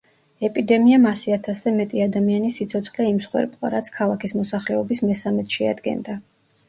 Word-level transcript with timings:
ეპიდემიამ 0.47 1.03
ასი 1.09 1.33
ათასზე 1.35 1.73
მეტი 1.75 2.01
ადამიანის 2.07 2.57
სიცოცხლე 2.61 3.07
იმსხვერპლა, 3.11 3.71
რაც 3.77 3.93
ქალაქის 3.99 4.35
მოსახლეობის 4.41 5.05
მესამედს 5.11 5.59
შეადგენდა. 5.61 6.17